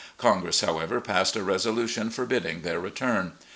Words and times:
Congress, 0.17 0.61
however, 0.61 0.99
passed 0.99 1.35
a 1.35 1.43
resolution 1.43 2.09
for 2.09 2.25
bidding 2.25 2.63
their 2.63 2.79
return. 2.79 3.33